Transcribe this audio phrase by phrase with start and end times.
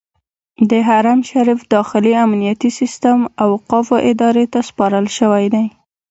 [0.69, 5.65] د حرم شریف داخلي امنیتي سیستم اوقافو ادارې ته سپارل شوی دی.